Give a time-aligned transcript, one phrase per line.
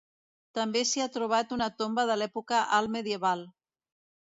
[0.57, 3.47] També s'hi ha trobat una tomba de l'època alt-medieval.